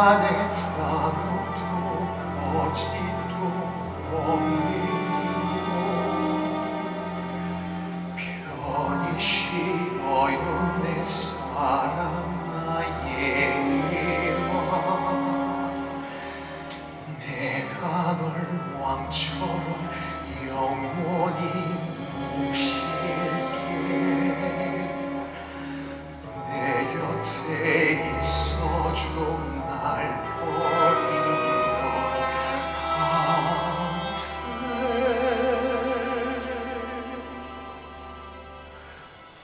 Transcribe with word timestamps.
want 0.00 0.24
it. 0.24 0.69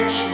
Rich 0.03 0.33